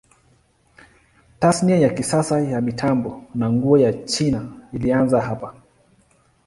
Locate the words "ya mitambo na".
2.41-3.51